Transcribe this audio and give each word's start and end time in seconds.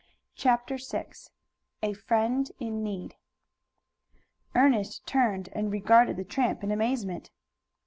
CHAPTER 0.33 0.79
VI 0.79 1.11
A 1.83 1.93
FRIEND 1.93 2.53
IN 2.59 2.81
NEED 2.81 3.17
Ernest 4.55 5.05
turned 5.05 5.49
and 5.53 5.71
regarded 5.71 6.17
the 6.17 6.23
tramp 6.23 6.63
in 6.63 6.71
amazement. 6.71 7.29